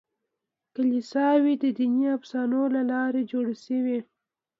[0.75, 3.99] کلیساوې د دیني افسانو له لارې جوړې شوې.